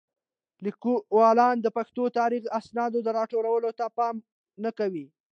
[0.65, 4.15] لیکوالان د پښتو د تاریخي اسنادو د راټولولو ته پام
[4.63, 5.05] نه کوي.